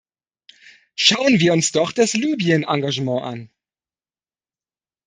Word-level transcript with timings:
Schauen 0.95 1.39
wir 1.39 1.53
uns 1.53 1.73
doch 1.73 1.91
das 1.91 2.13
Libyen-Engagement 2.13 3.21
an! 3.23 3.49